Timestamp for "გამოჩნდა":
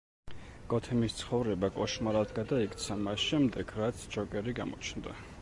4.63-5.17